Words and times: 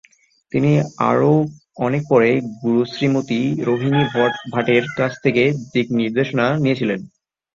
তিনি 0.51 0.71
আরও 1.09 1.31
অনেক 1.77 2.01
পরে 2.09 2.29
গুরু 2.61 2.81
শ্রীমতী 2.85 3.39
রোহিনী 3.67 4.01
ভাটের 4.53 4.83
কাছ 4.97 5.11
থেকে 5.23 5.43
দিকনির্দেশনা 5.73 6.45
নিয়েছিলেন। 6.63 6.99